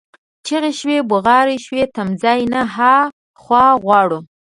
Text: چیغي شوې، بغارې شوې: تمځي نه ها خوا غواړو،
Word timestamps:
چیغي 0.45 0.71
شوې، 0.79 0.97
بغارې 1.09 1.57
شوې: 1.65 1.83
تمځي 1.95 2.41
نه 2.53 2.61
ها 2.75 2.95
خوا 3.41 3.65
غواړو، 3.83 4.19